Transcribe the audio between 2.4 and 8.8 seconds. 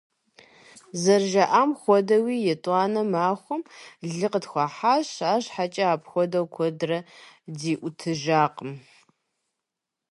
етӀуанэ махуэм лы къытхуахьащ, арщхьэкӀэ апхуэдэу куэдрэ ди ӀутӀыжакъым.